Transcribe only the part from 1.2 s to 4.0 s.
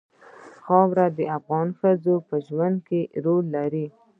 افغان ښځو په ژوند کې رول لري.